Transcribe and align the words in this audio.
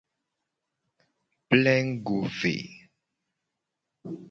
Plengugo 1.49 2.19
ve. 2.39 2.55